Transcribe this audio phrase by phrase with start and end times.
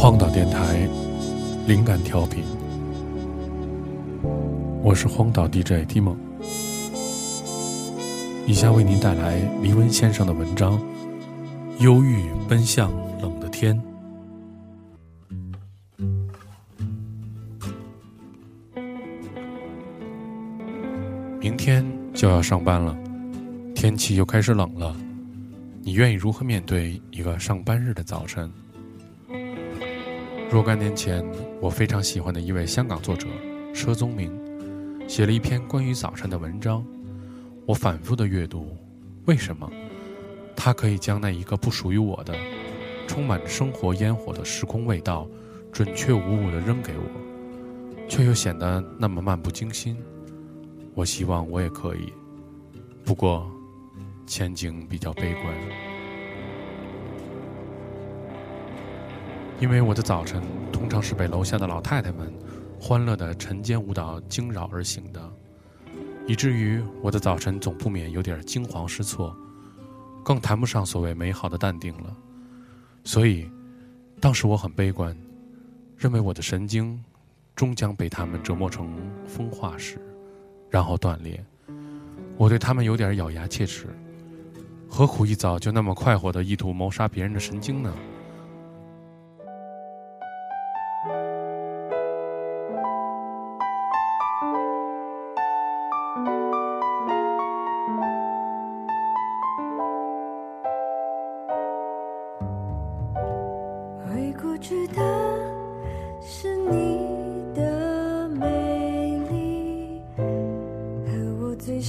[0.00, 0.88] 荒岛电台，
[1.66, 2.42] 灵感调频，
[4.82, 6.16] 我是荒岛 DJ 蒂梦。
[8.46, 10.78] 以下为您带来黎温先生的文章
[11.80, 12.90] 《忧郁奔向
[13.20, 13.78] 冷的天》。
[21.38, 22.96] 明天就要上班了，
[23.74, 24.96] 天气又开始冷了，
[25.82, 28.50] 你愿意如何面对一个上班日的早晨？
[30.50, 31.24] 若干年前，
[31.60, 33.28] 我非常喜欢的一位香港作者
[33.72, 34.36] 佘宗明，
[35.08, 36.84] 写了一篇关于早晨的文章。
[37.66, 38.76] 我反复的阅读，
[39.26, 39.70] 为什么
[40.56, 42.34] 他可以将那一个不属于我的、
[43.06, 45.24] 充满着生活烟火的时空味道，
[45.70, 49.96] 准确无误的扔给我，却又显得那么漫不经心？
[50.94, 52.12] 我希望我也可以，
[53.04, 53.48] 不过
[54.26, 55.89] 前景比较悲观。
[59.60, 62.32] 因为我的早晨通常是被楼下的老太太们
[62.80, 65.20] 欢乐的晨间舞蹈惊扰而醒的，
[66.26, 69.36] 以至于我的早晨总不免有点惊慌失措，
[70.24, 72.16] 更谈不上所谓美好的淡定了。
[73.04, 73.50] 所以，
[74.18, 75.14] 当时我很悲观，
[75.98, 76.98] 认为我的神经
[77.54, 78.90] 终将被他们折磨成
[79.26, 80.00] 风化石，
[80.70, 81.38] 然后断裂。
[82.38, 83.86] 我对他们有点咬牙切齿，
[84.88, 87.94] 何苦一早就那么快活的意图谋杀别人的神经呢？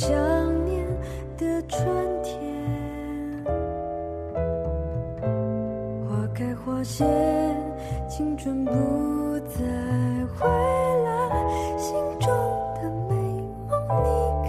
[0.00, 0.10] 想
[0.64, 0.82] 念
[1.36, 1.84] 的春
[2.22, 2.32] 天，
[6.08, 7.04] 花开花谢，
[8.08, 8.72] 青春不
[9.40, 9.58] 再
[10.38, 10.48] 回
[11.04, 11.10] 来，
[11.76, 12.32] 心中
[12.76, 13.14] 的美
[13.68, 14.08] 梦你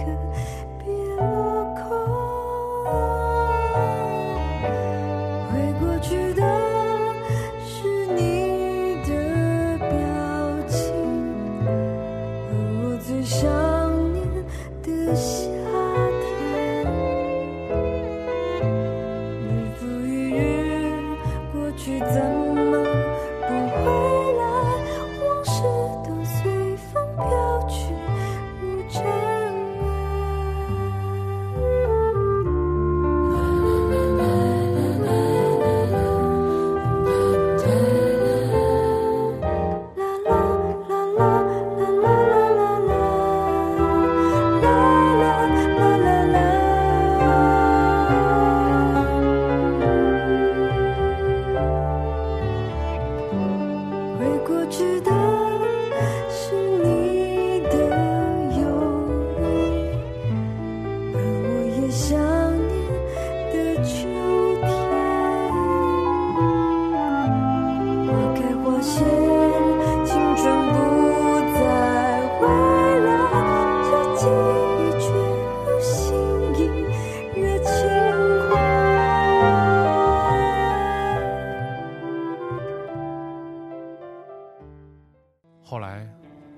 [0.78, 0.86] 别
[1.18, 1.22] 落
[1.74, 1.84] 空。
[5.50, 6.40] 回过去的
[7.62, 9.10] 是你的
[9.76, 9.92] 表
[10.66, 10.80] 情，
[12.48, 12.50] 而
[12.80, 13.42] 我最想
[14.14, 14.16] 念
[14.82, 15.51] 的心。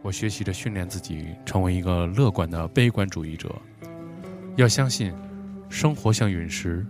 [0.05, 3.51] 我学习着训练自己成为一个乐观的悲观主义者。
[4.55, 5.11] 要相信，
[5.71, 6.85] 生活像陨石，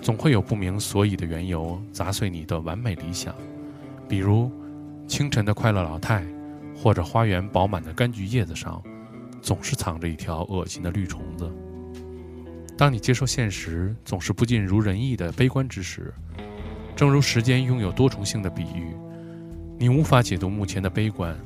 [0.00, 3.34] 总会有不明所以的缘由砸碎你的完美理想。
[4.08, 4.52] 比如，
[5.08, 6.24] 清晨的快乐老太，
[6.76, 8.80] 或者花园饱满的柑橘叶子上，
[9.42, 11.52] 总是藏着一条恶心的绿虫子。
[12.76, 16.14] 当你接受现实总是不尽如人意的悲观之时，
[16.94, 18.94] 正如时间拥有多重性的比喻。
[19.76, 21.36] 你无法解读目前的悲观，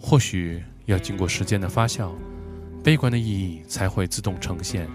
[0.00, 2.12] 或许要经过时间的发酵，
[2.82, 4.88] 悲观的意义才会自动呈现。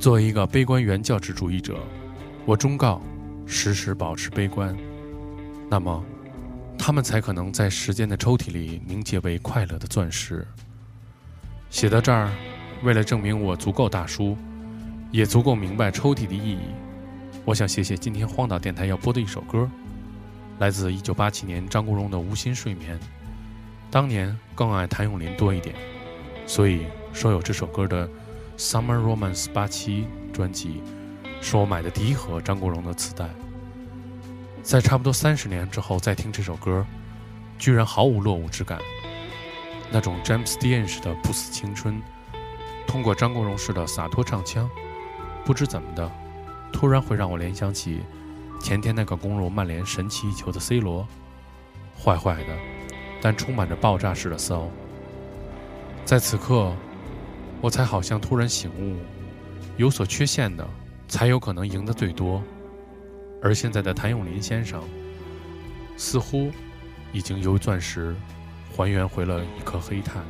[0.00, 1.78] 作为一个悲观原教旨主义者，
[2.46, 3.00] 我忠告：
[3.46, 4.76] 时时保持悲观，
[5.68, 6.04] 那么，
[6.78, 10.46] 他们才可能在时间的抽屉里凝结为快乐的钻石。
[11.68, 12.32] 写到这儿，
[12.82, 14.36] 为了证明我足够大叔，
[15.10, 16.60] 也足够明白抽屉的意义，
[17.44, 19.68] 我想写写今天荒岛电台要播的一首歌。
[20.58, 22.98] 来自一九八七年张国荣的《无心睡眠》，
[23.90, 25.74] 当年更爱谭咏麟多一点，
[26.46, 28.06] 所以说有这首歌的
[28.58, 30.82] 《Summer Romance》八七专辑，
[31.40, 33.28] 是我买的第一盒张国荣的磁带。
[34.62, 36.84] 在差不多三十年之后再听这首歌，
[37.58, 38.78] 居然毫无落伍之感，
[39.90, 42.02] 那种 James Dean 式的不死青春，
[42.86, 44.68] 通过张国荣式的洒脱唱腔，
[45.46, 46.10] 不知怎么的，
[46.70, 48.02] 突然会让我联想起。
[48.60, 51.06] 前天那个攻入曼联神奇一球的 C 罗，
[51.96, 52.56] 坏坏的，
[53.20, 54.68] 但充满着爆炸式的骚。
[56.04, 56.72] 在此刻，
[57.60, 58.96] 我才好像突然醒悟，
[59.76, 60.66] 有所缺陷的
[61.06, 62.42] 才有可能赢得最多，
[63.42, 64.82] 而现在的谭咏麟先生，
[65.96, 66.50] 似乎
[67.12, 68.14] 已经由钻石
[68.74, 70.22] 还原回了一颗黑炭。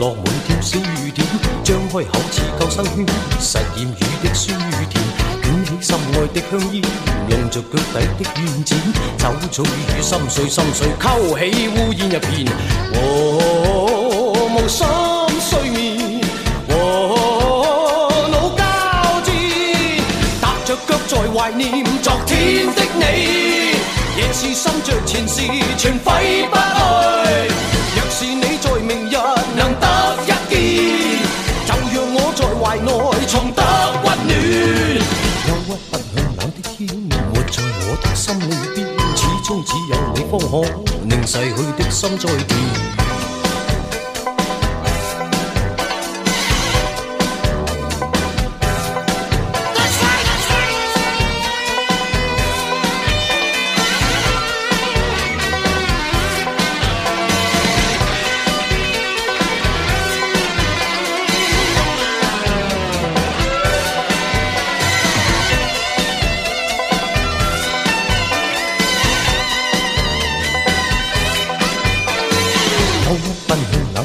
[0.00, 1.28] 落满天小雨点，
[1.62, 3.06] 张开口似救生圈，
[3.38, 3.92] 实验雨
[4.26, 4.58] 的酸
[4.88, 4.98] 甜，
[5.42, 6.82] 卷起心爱的香烟，
[7.28, 8.78] 用着脚底的怨剪，
[9.18, 12.48] 走草雨心碎心碎，勾起乌烟一片。
[12.94, 12.96] 和
[14.54, 14.86] 无心
[15.38, 16.22] 睡眠，
[16.66, 16.70] 和
[18.30, 18.64] 脑交
[19.20, 19.28] 战，
[20.40, 23.02] 踏着脚在怀念昨天的你，
[24.16, 25.42] 夜是心着前事，
[25.76, 26.56] 全挥不
[40.30, 40.62] 方可
[41.08, 42.79] 令逝去的心再甜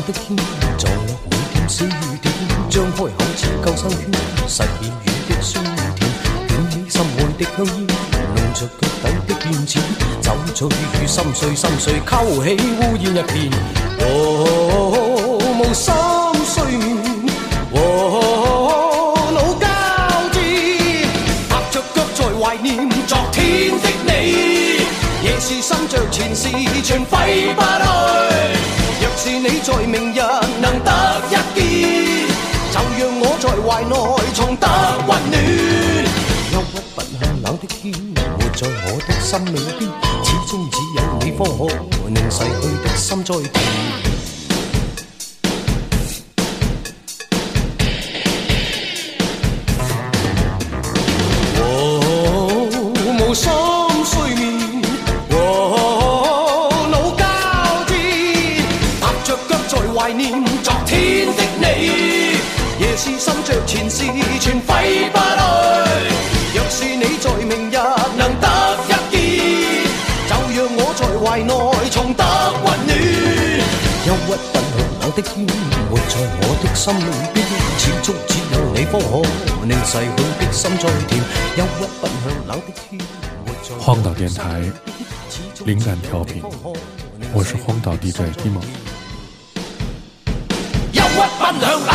[0.06, 0.46] 的天烟，
[0.78, 0.88] 在
[1.30, 1.90] 每点丝雨
[2.22, 2.32] 点，
[2.70, 3.98] 张开口似救生圈，
[4.48, 5.66] 实现雨的酸
[5.96, 6.00] 甜，
[6.48, 7.88] 卷起心爱的香烟，
[8.36, 9.82] 浓着脚底的烟钱，
[10.22, 12.12] 走出雨心碎心碎，勾
[12.44, 13.52] 起乌烟一片。
[14.02, 15.92] Oh 无心
[16.46, 17.26] 睡眠，
[17.74, 17.76] 哦
[19.34, 19.66] 老交
[20.34, 20.38] 织，
[21.50, 24.14] 踏着脚在怀念昨天的你，
[25.24, 26.48] 夜是心着前事，
[26.84, 28.55] 全挥不去。
[29.18, 30.20] 是你在明日
[30.62, 30.92] 能得
[31.30, 31.58] 一见，
[32.72, 33.96] 就让我在怀内
[34.34, 34.68] 重得
[35.08, 35.34] 温暖。
[36.52, 37.94] 忧郁不向冷的天，
[38.38, 39.48] 活在我的心里
[39.80, 39.90] 边，
[40.24, 41.26] 始终只有你。
[41.32, 43.95] 方可令逝去的心再甜。
[63.76, 64.06] 前事，
[64.40, 65.42] 全挥不去。
[66.56, 67.76] 若是你在明日
[68.18, 68.48] 能得
[68.88, 69.14] 一见，
[70.30, 71.04] 就让我在。
[71.26, 71.50] 怀内
[71.90, 72.24] 重得
[72.64, 72.90] 温暖，
[74.06, 74.56] 忧郁不向
[75.02, 75.28] 冷的天，
[75.90, 77.02] 活在我的心里
[77.34, 77.38] 边，
[77.80, 79.06] 始终只有你方可
[79.66, 81.12] 令逝去的心再甜。
[81.58, 82.14] 忧郁不向
[82.48, 83.02] 冷的天，
[83.80, 84.62] 荒岛电台，
[85.66, 86.44] 灵感调频，
[87.34, 88.64] 我是荒岛 DJ 蒂梦。
[90.94, 91.95] 忧郁不向冷。